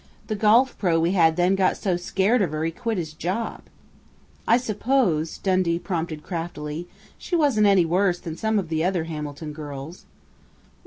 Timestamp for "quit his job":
2.71-3.61